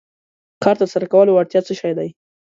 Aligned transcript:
کار 0.63 0.75
تر 0.81 0.87
سره 0.93 1.05
کولو 1.13 1.31
وړتیا 1.35 1.61
څه 1.67 1.73
شی 1.79 1.93
دی. 1.97 2.09